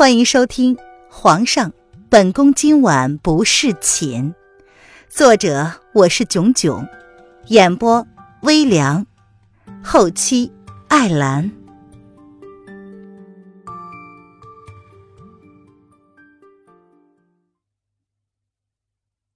[0.00, 0.76] 欢迎收听
[1.10, 1.74] 《皇上，
[2.08, 4.32] 本宫今晚不侍寝》，
[5.10, 6.88] 作者我是囧囧，
[7.48, 8.06] 演播
[8.40, 9.06] 微凉，
[9.84, 10.50] 后期
[10.88, 11.52] 艾兰。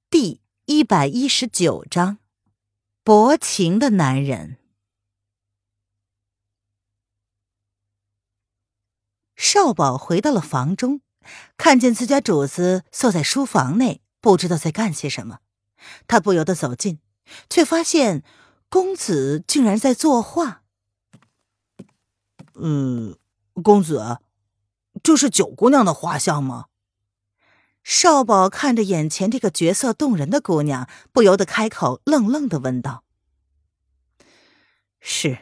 [0.09, 2.17] 第一百一十九章，
[3.05, 4.57] 薄情的男人。
[9.45, 11.03] 少保回到了房中，
[11.59, 15.41] 看见自家主子坐在书房内，不知道在干些什么。
[16.09, 16.99] 他不由得走近，
[17.51, 18.25] 却发现
[18.71, 20.63] 公子竟然在作画。
[22.55, 23.19] 嗯，
[23.63, 24.19] 公子，
[25.03, 26.69] 这是九姑娘的画像吗？
[27.83, 33.05] 少保看着眼前这个绝色动人的姑娘，不由得开口，愣愣的问道
[35.01, 35.37] ：“是。”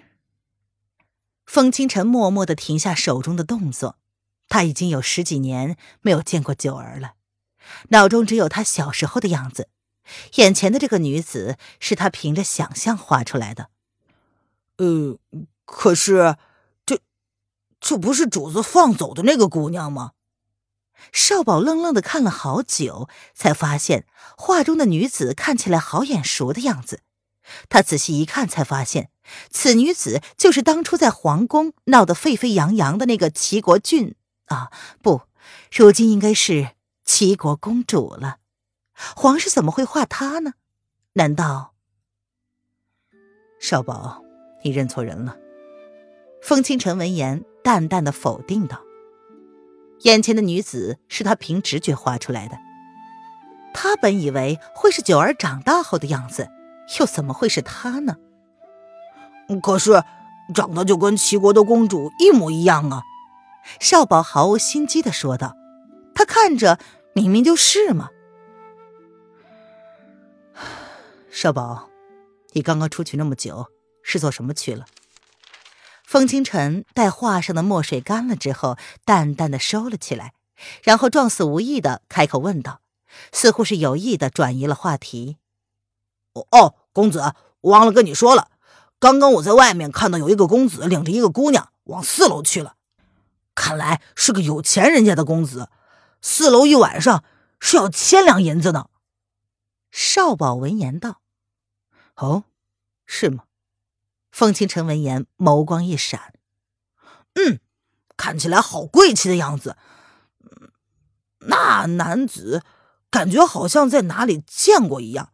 [1.53, 3.99] 风清晨默默的停下手中的动作，
[4.49, 7.13] 他已经有十几年没有见过九儿了，
[7.91, 9.69] 脑中只有她小时候的样子。
[10.37, 13.69] 眼前的这个女子是他凭着想象画出来的。
[14.79, 15.19] 呃，
[15.67, 16.39] 可是，
[16.87, 17.01] 这，
[17.79, 20.13] 这不是主子放走的那个姑娘吗？
[21.13, 24.07] 少宝愣愣的看了好久，才发现
[24.39, 27.03] 画中的女子看起来好眼熟的样子。
[27.69, 29.11] 他仔细一看，才发现
[29.51, 34.15] 此女子就是当初在皇宫闹得沸沸扬扬的那个齐国郡
[34.47, 34.71] 啊！
[35.03, 35.23] 不，
[35.71, 36.71] 如今应该是
[37.05, 38.39] 齐国公主了。
[38.95, 40.55] 皇上怎么会画她呢？
[41.15, 41.75] 难道？
[43.61, 44.23] 少保，
[44.65, 45.37] 你认错人了。
[46.43, 48.83] 风清晨闻言，淡淡的否定道
[50.03, 52.59] ：“眼前的女子是他凭直觉画出来的。
[53.73, 56.51] 他本以为会是九儿长大后的样子。”
[56.99, 58.17] 又怎么会是她呢？
[59.63, 60.03] 可是
[60.55, 63.03] 长得就跟齐国的公主一模一样啊！
[63.81, 65.55] 少保毫无心机的说道
[66.15, 66.79] ：“他看着
[67.15, 68.11] 明明就是嘛。”
[71.31, 71.89] 少保，
[72.53, 73.69] 你刚刚出去那么久，
[74.03, 74.85] 是做什么去了？
[76.05, 80.35] 风清晨待画上的墨水干了之后，淡淡的收了起来，
[80.83, 82.81] 然后状似无意的开口问道，
[83.33, 85.39] 似乎是有意的转移了话题。
[86.35, 87.33] 哦，公子，
[87.63, 88.49] 忘了跟你说了，
[89.03, 92.77] 刚刚我在外面看到有一个公子领着一个姑娘往四楼去了，
[93.53, 95.69] 看来是个有钱人家的公子，
[96.21, 97.25] 四楼一晚上
[97.59, 98.87] 是要千两银子呢。
[99.91, 101.21] 少保闻言道
[102.15, 102.45] ：“哦，
[103.05, 103.43] 是吗？”
[104.31, 106.35] 风清晨闻言眸光一闪
[107.35, 107.59] ：“嗯，
[108.17, 109.77] 看起来好贵气的样子。
[111.41, 112.63] 那男子
[113.11, 115.31] 感觉好像在哪里见过一样。”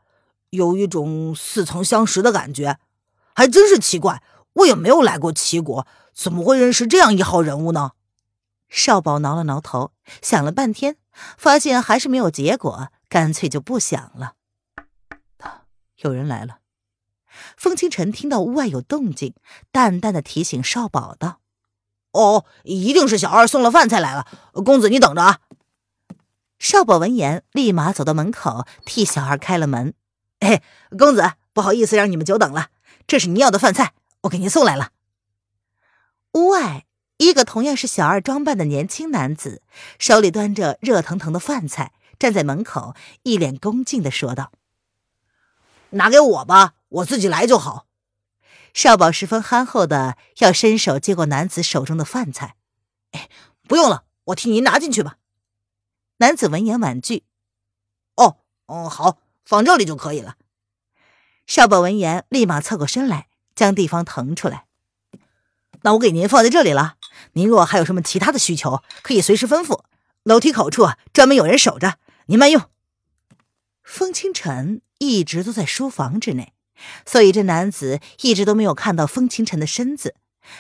[0.48, 2.78] 有一种似曾相识的感觉，
[3.38, 4.20] 还真是奇怪。
[4.54, 7.92] 我也没有来过齐国，怎么会认识这样一号人物呢？
[8.68, 10.96] 少保挠了挠头，想了半天，
[11.36, 14.32] 发现还是没有结果，干脆就不想了。
[15.98, 16.58] 有人来了。
[17.56, 19.34] 风清晨听到屋外有动静，
[19.70, 21.38] 淡淡的提醒少保道
[22.10, 24.26] ：“哦，一定是小二送了饭菜来了。
[24.64, 25.38] 公子，你等着啊。”
[26.58, 29.94] 少保闻言，立马走到门口，替小二开了门。
[30.40, 30.60] 哎，
[30.98, 32.70] 公子，不好意思让你们久等了。
[33.08, 34.92] 这是您要的饭菜，我给您送来了。
[36.34, 36.84] 屋外，
[37.16, 39.62] 一个同样是小二装扮的年轻男子，
[39.98, 44.52] 手里端着热腾腾的饭菜，站在门口，一脸恭敬的说道
[45.90, 47.86] ：“拿给我吧，我自己来就好。”
[48.74, 52.56] 少宝十分憨厚的要伸手接过男子手中的饭菜。
[53.12, 53.30] “哎，
[53.66, 55.16] 不用了，我替您拿进去吧。”
[56.18, 57.24] 男子闻言婉拒。
[58.16, 58.36] “哦，
[58.66, 59.16] 哦，好。”
[59.48, 60.36] 放这里就可以了。
[61.48, 63.26] 少保闻言，立马侧过身来，
[63.56, 64.66] 将地方腾出来。
[65.80, 66.96] 那我给您放在这里了。
[67.32, 69.80] 您若还有什么其他的需求，可以随时吩咐。
[70.24, 71.94] 楼梯口处专门有人守着，
[72.26, 72.62] 您慢用。
[73.82, 76.52] 风清晨一直都在书房之内，
[77.06, 80.16] 所以这男子一直都没有看到风清晨的身子。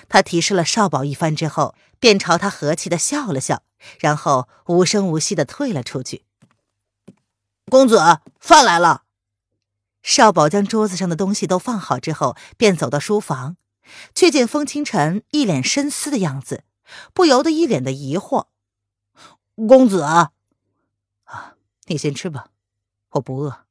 [0.08, 3.62] 他提示了少保一番之后，便朝他和气的笑了笑，
[4.00, 6.24] 然后无声无息的退了出去。
[7.66, 7.98] 公子，
[8.40, 9.02] 饭来了。
[10.02, 13.56] 少保将桌子上的东西都放好之后，便走到书房，
[14.14, 16.64] 却见风清晨一脸深思的样子，
[17.12, 18.46] 不由得一脸的疑惑。
[19.54, 20.32] 公子，啊，
[21.86, 22.50] 你先吃吧，
[23.10, 23.66] 我不饿。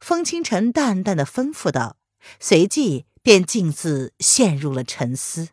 [0.00, 1.96] 风清晨淡淡的吩咐道，
[2.40, 5.50] 随即便径自陷入了沉思。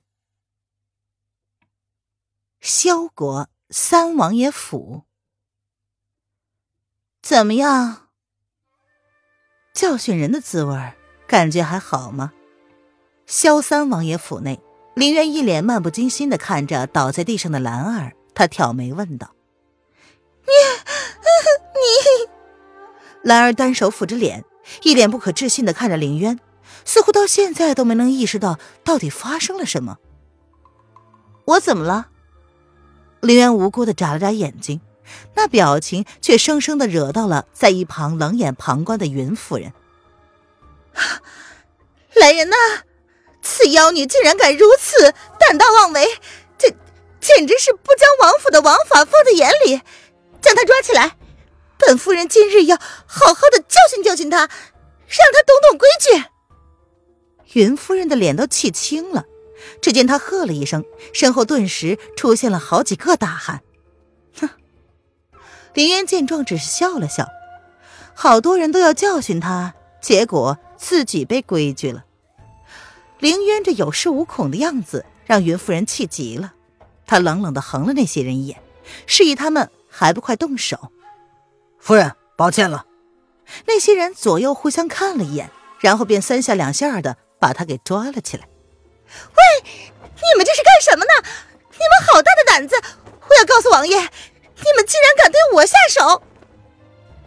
[2.60, 5.04] 萧国三王爷府。
[7.22, 8.07] 怎么样？
[9.78, 10.76] 教训人的滋味
[11.28, 12.34] 感觉还好吗？
[13.28, 14.60] 萧三王爷府内，
[14.96, 19.36] 林渊一脸漫不经心的看着倒在地上的兰儿，他挑眉问道
[20.48, 20.50] ：“你，
[21.78, 22.28] 你？”
[23.22, 24.44] 兰儿单手抚着脸，
[24.82, 26.40] 一脸不可置信的看着林渊，
[26.84, 29.98] 似乎到现在都没能意识到到底发生了什么。
[31.46, 32.08] 我怎么了？
[33.22, 34.82] 林渊无辜的眨了眨眼睛，
[35.36, 39.74] 那表情却生生的惹到了在一旁冷眼旁观的云夫人。
[42.16, 42.56] 来人呐！
[43.44, 46.06] 此妖女竟然敢如此胆大妄为，
[46.58, 46.68] 这
[47.22, 49.82] 简直是不将王府的王法放在眼里！
[50.42, 51.18] 将她抓起来，
[51.78, 52.76] 本夫人今日要
[53.06, 56.26] 好好的教训教训她，让她懂懂规矩。
[57.54, 59.26] 云夫人的脸都气青了。
[59.82, 60.84] 只见她喝了一声，
[61.14, 63.62] 身后顿时出现了好几个大汉。
[64.40, 64.50] 哼！
[65.78, 67.30] 林渊见状，只是笑了笑。
[68.16, 72.04] 好多人都要教训他，结果自己被规矩了。
[73.20, 76.56] 林渊这有恃无恐的样子，让云夫人气急了。
[77.06, 78.60] 她冷冷的横了那些人一眼，
[79.06, 80.92] 示意他们还不快动手。
[81.78, 82.88] 夫人，抱歉了。
[83.68, 88.48] 那些人左右互相看了一眼，然后便三下两下的把他给抓了起来。
[89.06, 89.70] 喂，
[90.02, 91.12] 你们这是干什么呢？
[91.70, 92.76] 你们好大的胆子！
[93.30, 94.10] 我要告诉王爷，
[95.30, 96.24] 对我下手！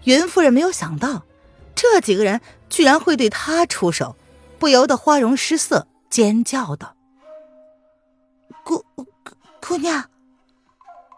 [0.05, 1.25] 云夫人没有想到，
[1.75, 4.17] 这几个人居然会对她出手，
[4.59, 6.95] 不由得花容失色，尖叫道
[8.65, 8.85] ：“姑
[9.61, 10.09] 姑娘！”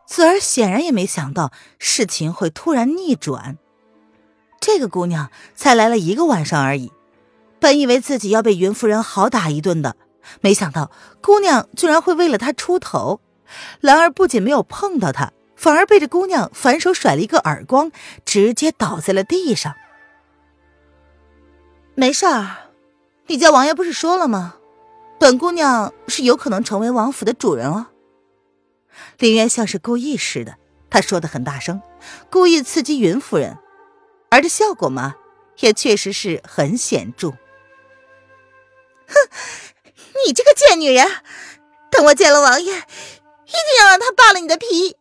[0.07, 3.57] 子儿显然也没想到事情会突然逆转。
[4.61, 6.93] 这个姑娘才来了一个晚上而已，
[7.59, 9.97] 本以为自己要被云夫人好打一顿的。
[10.41, 10.91] 没想到
[11.21, 13.21] 姑娘居然会为了她出头，
[13.81, 15.33] 兰儿不仅没有碰到她，
[15.63, 17.93] 反而被这姑娘反手甩了一个耳光，
[18.25, 19.77] 直接倒在了地上。
[21.95, 22.73] 没事儿，
[23.29, 24.57] 你家王爷不是说了吗？
[25.21, 27.87] 本姑娘是有可能成为王府的主人哦。
[29.19, 30.57] 林渊像是故意似的，
[30.91, 31.81] 他说的很大声，
[32.29, 33.57] 故意刺激云夫人，
[34.31, 35.15] 而这效果嘛，
[35.61, 37.31] 也确实是很显著。
[37.31, 39.15] 哼。
[40.27, 41.07] 你这个贱女人！
[41.89, 44.97] 等我见了王爷，一定要让他扒了你的皮！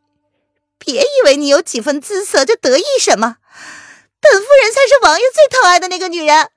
[0.84, 3.38] 别以为你有几分姿色就得意什么，
[4.20, 6.50] 本夫人才是王爷最疼爱的那个女人！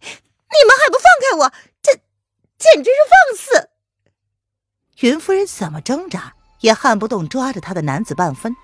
[0.00, 1.92] 你们还不放开我，这
[2.58, 3.70] 简直是放肆！
[5.00, 8.54] 云夫人怎么挣扎也撼不动抓着她的男子半分，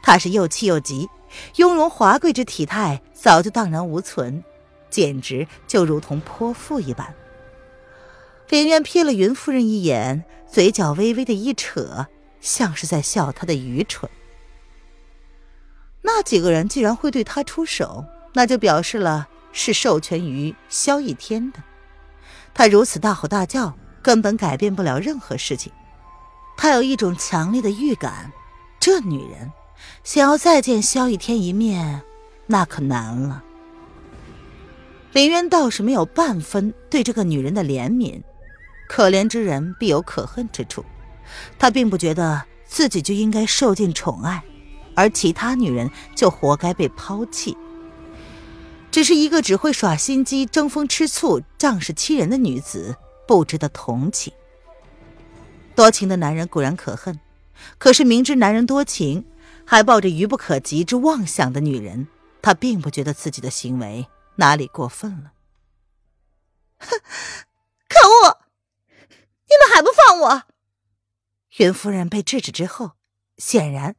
[0.00, 1.08] 她是又气又急，
[1.56, 4.44] 雍容华贵之体态早就荡然无存，
[4.88, 7.12] 简直就如同泼妇一般。
[8.48, 12.06] 林渊瞥了云夫人一眼，嘴角微微的一扯，
[12.40, 14.08] 像是在笑她的愚蠢。
[16.02, 18.04] 那几个人既然会对他出手，
[18.34, 21.62] 那就表示了是授权于萧逸天的。
[22.52, 25.72] 他如此大吼大叫，根本改变不了任何事情。
[26.56, 28.30] 他有一种强烈的预感，
[28.78, 29.50] 这女人
[30.04, 32.02] 想要再见萧逸天一面，
[32.46, 33.42] 那可难了。
[35.12, 38.20] 林渊倒是没有半分对这个女人的怜悯。
[38.88, 40.84] 可怜之人必有可恨之处，
[41.58, 44.42] 他并不觉得自己就应该受尽宠爱，
[44.94, 47.56] 而其他女人就活该被抛弃。
[48.90, 52.96] 只是一个只会耍心机、争风吃醋、仗势欺人的女子，
[53.26, 54.32] 不值得同情。
[55.74, 57.18] 多情的男人固然可恨，
[57.78, 59.24] 可是明知男人多情，
[59.64, 62.06] 还抱着愚不可及之妄想的女人，
[62.42, 64.06] 他并不觉得自己的行为
[64.36, 65.32] 哪里过分了。
[66.78, 67.00] 哼，
[67.88, 68.38] 可恶！
[68.98, 70.42] 你们还不放我！
[71.56, 72.92] 云夫人被制止之后，
[73.38, 73.96] 显然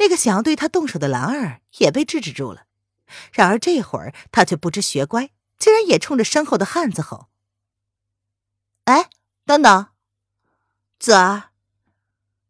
[0.00, 2.64] 那个想要对他动手的兰儿也被制止住了。
[3.32, 7.28] 然而这会儿他却不知学乖，竟然也冲着身后的汉子吼
[8.84, 9.10] ：“哎，
[9.44, 9.88] 等等，
[10.98, 11.50] 子儿，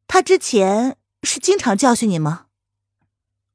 [0.07, 2.47] 他之前是经常教训你吗？”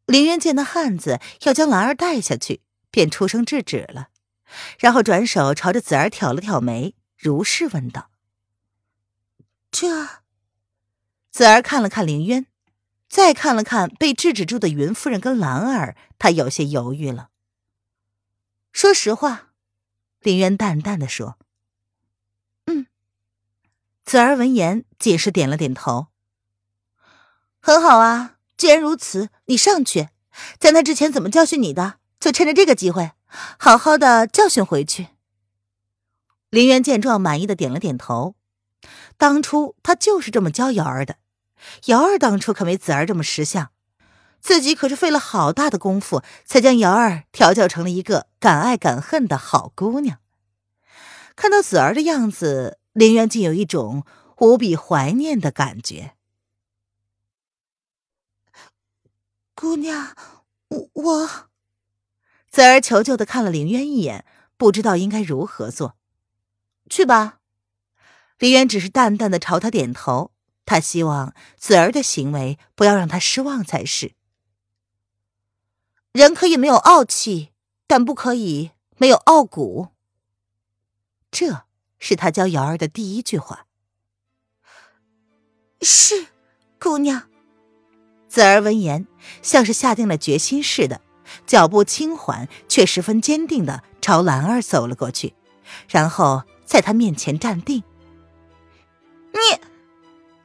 [0.08, 2.62] 林渊见那汉子要将兰儿带下去，
[2.92, 4.10] 便出声制止了，
[4.78, 8.10] 然后转手朝着子儿挑了挑眉，如是问道。
[9.72, 10.08] 这，
[11.32, 12.46] 子儿看了看林渊，
[13.16, 17.30] 再看了看被制止住的云夫人跟兰儿，他有些犹豫了。
[18.74, 19.54] 说实话，
[20.20, 21.38] 林渊淡淡的说
[22.68, 22.88] ：“嗯。”
[24.04, 26.08] 子儿闻言，仅是点了点头。
[27.62, 30.10] 很好啊，既然如此，你上去，
[30.60, 33.12] 在他之前怎么教训你的，就趁着这个机会，
[33.58, 35.08] 好好的教训回去。
[36.50, 38.36] 林渊见状，满意的点了点头。
[39.16, 41.16] 当初他就是这么教瑶儿的，
[41.86, 43.72] 瑶儿当初可没子儿这么识相，
[44.40, 50.20] 自己可是费了好大的功夫，才将瑶儿调教成了一个敢爱敢恨的好姑娘。
[51.36, 54.06] 看到子儿的样子，林渊竟有一种
[54.38, 56.16] 无比怀念的感觉。
[59.54, 60.16] 姑娘，
[60.70, 61.30] 我我。
[62.52, 64.26] 子儿求救的看了林渊一眼，
[64.58, 65.96] 不知道应该如何做。
[66.90, 67.40] 去吧。
[68.38, 70.32] 林渊只是淡淡的朝他点头，
[70.66, 74.14] 他希望子儿的行为不要让他失望才是。
[76.12, 77.52] 人可以没有傲气，
[77.88, 79.90] 但不可以没有傲骨。
[81.30, 81.66] 这
[82.00, 83.66] 是他教瑶儿的第一句话。
[85.82, 86.28] 是，
[86.80, 87.30] 姑娘。
[88.28, 89.08] 子儿闻言，
[89.42, 91.02] 像是下定了决心似的，
[91.46, 95.36] 脚步轻缓却十分坚定的朝兰儿走了过去，
[95.88, 97.84] 然后在他面前站定。
[99.32, 99.60] 你，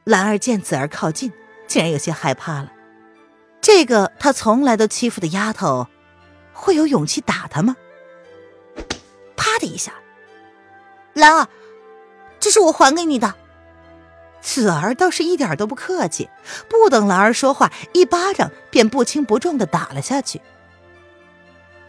[0.03, 1.31] 兰儿见子儿靠近，
[1.67, 2.71] 竟然有些害怕了。
[3.61, 5.87] 这个他从来都欺负的丫头，
[6.53, 7.75] 会有勇气打他吗？
[9.35, 9.93] 啪的一下，
[11.13, 11.47] 兰儿，
[12.39, 13.35] 这是我还给你的。
[14.41, 16.27] 子儿倒是一点都不客气，
[16.67, 20.41] 不等兰儿说话，一巴掌便不轻不重的打了下去。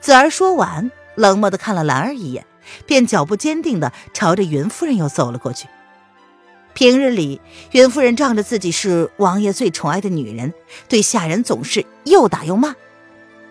[0.01, 2.45] 子儿说完，冷漠的看了兰儿一眼，
[2.85, 5.67] 便脚步坚定的朝着云夫人又走了过去。
[6.75, 7.41] 平日里，
[7.73, 10.55] 云夫人仗着自己是王爷最宠爱的女人，
[10.89, 12.75] 对下人总是又打又骂。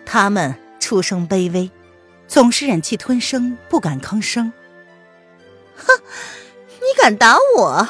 [0.04, 1.70] 他们出生卑微，
[2.26, 4.52] 总是忍气吞声，不敢吭声。
[5.76, 6.02] 哼，
[6.80, 7.88] 你敢打我？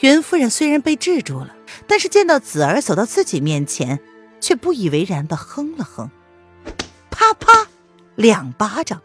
[0.00, 1.54] 云夫人虽然被制住了，
[1.86, 4.00] 但是见到子儿走到自己面前，
[4.40, 6.10] 却不以为然的哼了哼，
[7.10, 7.68] 啪啪，
[8.16, 9.00] 两巴掌。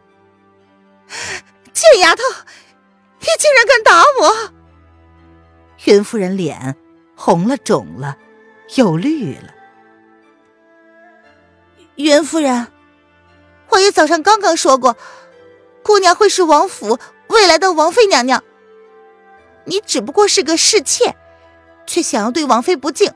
[1.71, 2.23] 贱丫头，
[3.19, 4.53] 你竟然敢打我！
[5.85, 6.75] 云夫人脸
[7.15, 8.17] 红了，肿了，
[8.75, 9.53] 又绿了。
[11.95, 12.67] 云夫人，
[13.69, 14.95] 王爷早上刚刚说过，
[15.83, 18.43] 姑娘会是王府未来的王妃娘娘。
[19.65, 21.15] 你只不过是个侍妾，
[21.87, 23.11] 却想要对王妃不敬。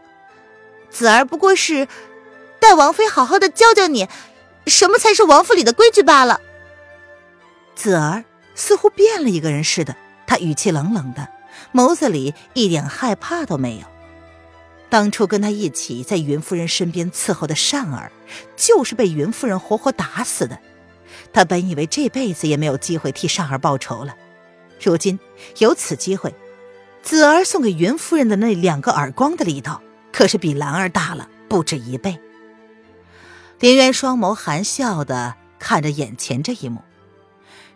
[0.89, 1.87] 子儿不过是
[2.59, 4.07] 待王妃好好的教教你，
[4.65, 6.41] 什么才是王府里的规矩罢了。
[7.75, 8.23] 子儿
[8.55, 9.95] 似乎变了一个人似的，
[10.25, 11.27] 他语气冷冷的，
[11.75, 13.85] 眸子里一点害怕都没有。
[14.87, 18.13] 当初跟他一起在云夫人身边伺候的善儿，
[18.55, 20.57] 就是被云夫人活活打死的。
[21.33, 24.15] 他本以为这辈子也没有机会替善儿报仇了。
[24.81, 25.19] 如今
[25.57, 26.33] 有此机会，
[27.01, 29.81] 子儿送给云夫人的那两个耳光的力道，
[30.13, 32.17] 可是比兰儿大了不止一倍。
[33.59, 36.81] 林渊双眸含笑的看着眼前这一幕，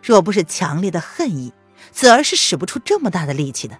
[0.02, 1.52] 若不是强烈的恨意，
[1.92, 3.76] 子儿是使不出这么大的力气的。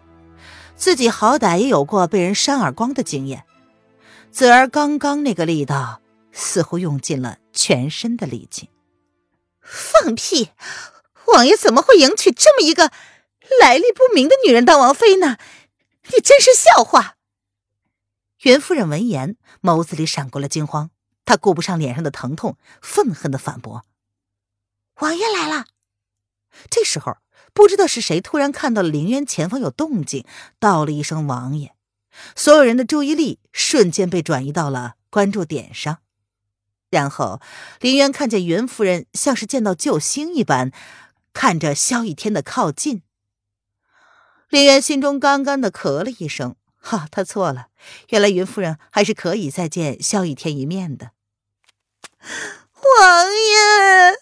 [0.81, 3.45] 自己好歹也有过被人扇耳光的经验，
[4.33, 6.01] 子儿刚刚那个力道，
[6.33, 8.71] 似乎用尽了全身的力气。
[9.61, 10.53] 放屁！
[11.35, 12.91] 王爷怎么会迎娶这么一个
[13.61, 15.37] 来历不明的女人当王妃呢？
[16.05, 17.17] 你真是笑话！
[18.41, 20.89] 袁夫人闻言，眸子里闪过了惊慌，
[21.27, 23.85] 她顾不上脸上的疼痛，愤恨的反驳
[25.01, 25.67] ：“王爷来了。”
[26.71, 27.19] 这时候，
[27.61, 30.25] 不知道是谁突然看到了陵园前方有动静，
[30.59, 31.75] 道了一声“王爷”，
[32.35, 35.99] 所有人的注意力瞬间被转移到了关注点上。
[36.89, 37.39] 然后，
[37.81, 40.73] 林渊看见云夫人像是见到救星一般。
[41.35, 43.03] 看着萧逸天的靠近，
[44.49, 46.57] 林渊心中干干的咳了一声。
[46.79, 47.67] 哈，他错了，
[48.09, 51.11] 原来云夫人还是可以再见萧逸天一面的。
[52.73, 54.17] 王爷，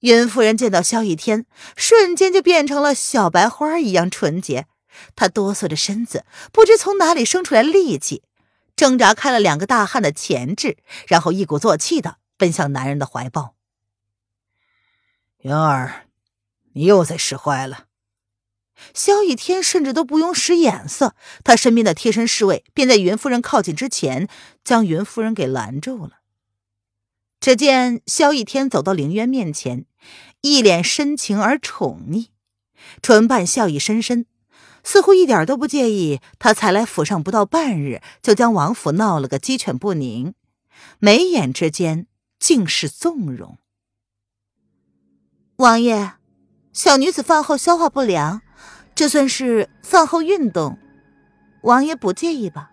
[0.00, 4.66] 云夫人见到萧逸天，瞬间就变成了小白花一样纯洁。
[5.16, 8.22] 她哆嗦着身子，不知从哪里生出来力气，
[8.76, 13.54] 挣扎开了两个大汉的前置，然后一鼓作气的奔向男人的怀抱。
[15.38, 16.04] 云儿。
[16.74, 17.86] 你又在使坏了，
[18.94, 24.28] 萧逸天甚至都不用使眼色，他身边的贴身侍卫便在云夫人靠近之前
[24.62, 26.17] 将云夫人给拦住了。
[27.40, 29.84] 只见萧逸天走到凌渊面前，
[30.40, 32.28] 一脸深情而宠溺，
[33.00, 34.26] 唇瓣笑意深深，
[34.82, 40.34] 似乎一点都不介意他才来府上不到半日就将王府闹了个鸡犬不宁，
[40.98, 42.06] 眉眼之间
[42.38, 43.58] 尽是纵容。
[45.56, 46.12] 王爷。
[46.70, 48.40] 小女子饭后消化不良，
[48.94, 50.78] 这算是饭后运动，
[51.62, 52.70] 王爷不介意吧？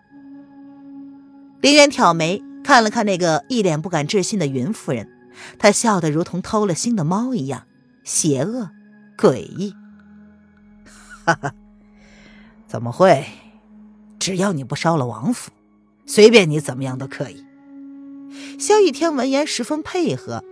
[1.60, 5.08] 林渊挑眉看了看那个一脸不敢置信的云夫人，
[5.56, 7.62] 她笑得如同偷了心的猫一样，
[8.02, 8.70] 邪恶
[9.16, 9.72] 诡异。
[11.24, 11.54] 哈哈，
[12.66, 13.24] 怎么会？
[14.18, 15.52] 只要你不烧了王府，
[16.06, 17.44] 随便你怎么样都可以。
[18.58, 20.42] 萧逸天闻言十分配合。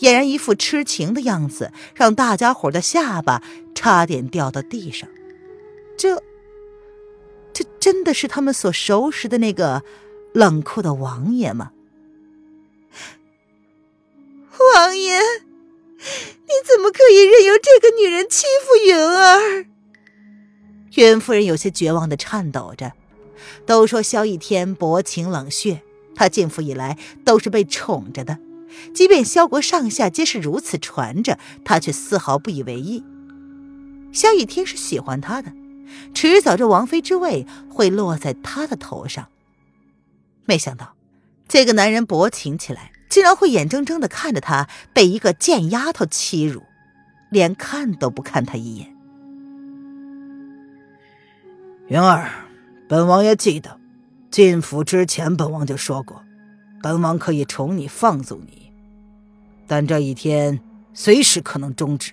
[0.00, 3.42] 俨然一副痴情的样子，让大家伙的下巴
[3.74, 5.08] 差点掉到地上。
[5.96, 6.22] 这，
[7.54, 9.82] 这真的是他们所熟识的那个
[10.32, 11.72] 冷酷的王爷吗？
[14.74, 19.66] 王爷，你怎么可以任由这个女人欺负云儿？
[20.94, 22.92] 云夫人有些绝望的颤抖着。
[23.66, 25.82] 都说萧逸天薄情冷血，
[26.14, 28.38] 他进府以来都是被宠着的，
[28.94, 33.04] 即便萧国上下皆是如此传着，他却丝毫不以为意。
[34.12, 35.52] 萧逸天是喜欢他的，
[36.14, 39.28] 迟早这王妃之位会落在他的头上。
[40.44, 40.94] 没想到，
[41.48, 46.62] 这个男人薄情起来，竟然会眼睁睁的看着他被一个贱丫头欺辱，
[47.30, 48.94] 连看都不看他一眼。
[51.88, 52.30] 云儿。
[52.88, 53.78] 本王爷记得，
[54.30, 56.22] 进府之前，本王就说过，
[56.82, 58.70] 本王可以宠你、放纵你，
[59.66, 60.60] 但这一天
[60.92, 62.12] 随时可能终止。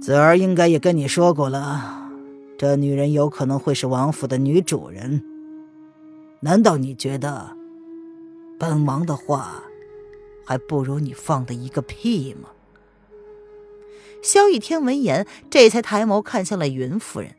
[0.00, 2.08] 子儿应该也跟你说过了，
[2.56, 5.22] 这女人有可能会是王府的女主人。
[6.46, 7.56] 难道你觉得，
[8.56, 9.64] 本王的话
[10.44, 12.50] 还不如你放的一个屁吗？
[14.22, 17.34] 萧逸天闻言，这才抬眸看向了云夫人。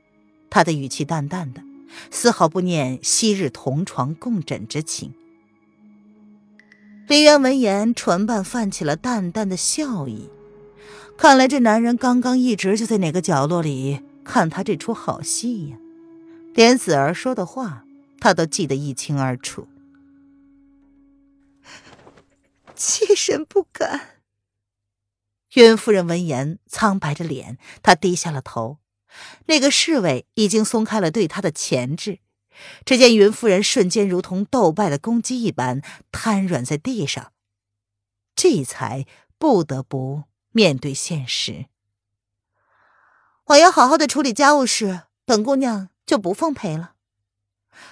[0.50, 1.62] 他的语气淡淡的，
[2.12, 5.14] 丝毫不念昔日同床共枕之情。
[7.08, 10.30] 林渊闻言，唇瓣泛起了淡淡的笑意。
[11.16, 15.78] 看来这男人刚刚一直就在哪个角落里看他这出好戏呀，
[16.54, 17.86] 连子儿说的话
[18.20, 19.68] 他都记得一清二楚。
[22.76, 24.22] 妾身不敢。
[25.54, 28.78] 云夫人闻言，苍白着脸，她低下了头。
[29.48, 32.20] 那个侍卫已经松开了对她的钳制，
[32.86, 35.82] 只见云夫人瞬间如同斗败的公鸡一般
[36.12, 37.32] 瘫软在地上，
[38.36, 39.08] 这才
[39.40, 41.66] 不得不面对现实。
[43.46, 46.97] 我要好好的处理家务事，本姑娘就不奉陪了。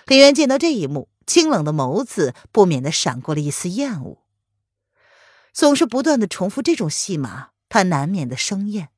[0.06, 4.24] 林渊见到这一幕，清冷的眸子不免的闪过了一丝厌恶。
[5.54, 8.90] 总是不断的重复这种戏码，他难免的生厌。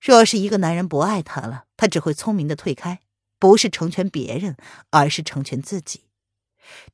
[0.00, 3.00] 若是一个男人不爱她了，他只会聪明的退开，
[3.38, 4.56] 不是成全别人，
[4.90, 6.04] 而是成全自己。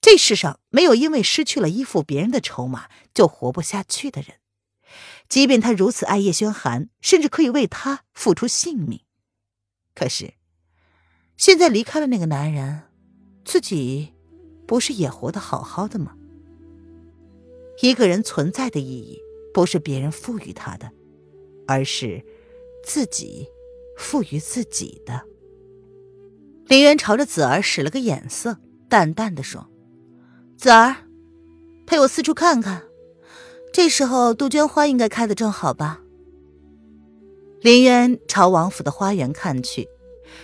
[0.00, 4.38] 这世上没有因为失去了依附别人的筹码就活不下去的人。
[5.28, 9.02] 即便他如此爱叶轩寒，甚至可以为他付出性命，
[9.94, 10.34] 可是
[11.36, 12.82] 现在离开了那个男人，
[13.44, 14.12] 自己
[14.66, 16.14] 不是也活得好好的吗？
[17.82, 19.18] 一个人存在的意义，
[19.52, 20.90] 不是别人赋予他的，
[21.66, 22.24] 而是。
[22.86, 23.48] 自己
[23.96, 25.22] 赋予自己的。
[26.66, 28.58] 林渊朝着子儿使了个眼色，
[28.90, 29.66] 淡淡的说
[30.54, 30.94] ：“子儿，
[31.86, 32.82] 陪我四处看看。
[33.72, 36.02] 这时候杜鹃花应该开的正好吧？”
[37.62, 39.88] 林渊朝王府的花园看去，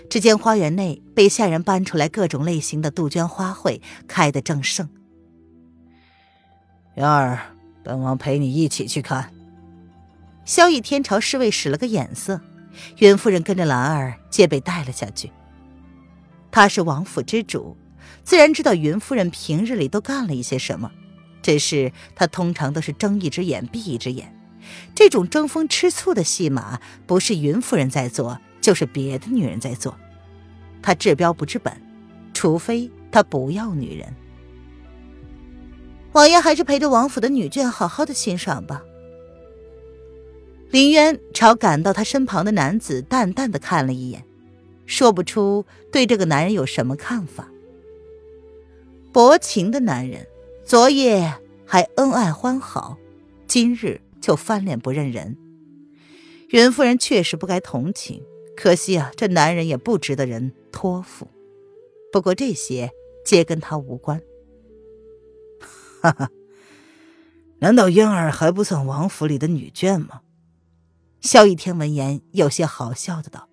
[0.08, 4.88] 只见花园内被下人搬出来各种类型的杜鹃花卉，开得正盛。
[6.94, 9.32] 元儿，本王陪你一起去看。
[10.44, 12.40] 萧逸天朝侍卫使了个眼色，
[12.98, 15.30] 云夫人跟着兰儿皆被带了下去。
[16.50, 17.76] 他是王府之主，
[18.24, 20.90] 自然知道云夫人平日里都干了一些什么。
[21.42, 24.36] 只是他通常都是睁一只眼闭一只眼，
[24.94, 29.96] 这种争风吃醋的戏码，不是云夫人在做，就是别的女人在做。
[30.82, 31.72] 他治标不治本，
[32.32, 34.14] 除非他不要女人。
[36.12, 38.82] 王爷还是陪着王府的女眷好好的欣赏吧。
[40.70, 44.24] 林渊朝赶到他身旁的男子淡淡的看了一眼，
[44.86, 47.48] 说不出对这个男人有什么看法。
[49.12, 50.26] 薄情的男人，
[50.64, 51.34] 昨夜
[51.66, 52.96] 还恩爱欢好，
[53.46, 55.36] 今日就翻脸不认人。
[56.50, 58.22] 袁夫人确实不该同情，
[58.60, 61.26] 可惜啊，这男人也不值得人托付。
[62.12, 62.90] 不过这些
[63.24, 64.20] 皆跟他无关。
[66.02, 66.30] 哈哈，
[67.60, 70.20] 难道嫣儿还不算王府里的女眷吗？
[71.22, 73.48] 萧逸天闻言，有些好笑的道：“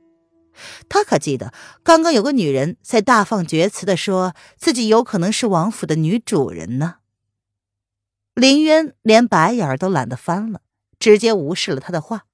[0.89, 6.95] 他可记得刚刚有个女人在大放厥词的说自己有可能是王府的女主人呢。”
[8.35, 10.59] 林渊连白眼都懒得翻了，
[10.99, 12.26] 直接无视了他的话。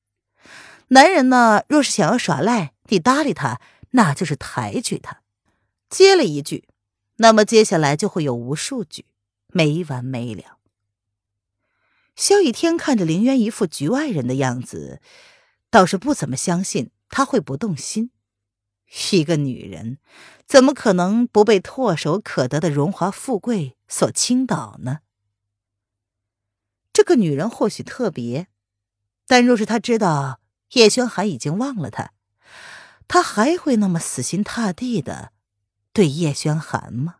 [0.90, 3.60] 男人呢，若是想要耍赖，你搭理他，
[3.92, 5.22] 那就是抬举他。
[5.90, 6.68] 接了一句，
[7.18, 9.06] 那么接下来就会有无数句，
[9.48, 10.58] 没完没了。
[12.16, 15.02] 萧逸天看着林渊一副局外人的样子，
[15.72, 18.12] 倒是不怎么相信他会不动心。
[19.12, 19.98] 一个女人，
[20.46, 25.00] 怎么可能不被唾手可得的荣华富贵所倾倒呢？
[26.92, 28.48] 这个女人或许特别，
[29.26, 30.40] 但若是他知道
[30.74, 32.12] 叶轩寒已经忘了他，
[33.08, 35.32] 他还会那么死心塌地的
[35.92, 37.18] 对叶轩寒吗？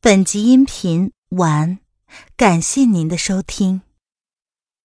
[0.00, 1.80] 本集音频完，
[2.36, 3.85] 感谢您的收听。